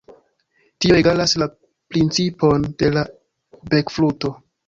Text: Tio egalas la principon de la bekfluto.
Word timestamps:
Tio 0.85 0.95
egalas 1.01 1.35
la 1.41 1.47
principon 1.95 2.65
de 2.81 2.91
la 2.95 3.05
bekfluto. 3.75 4.35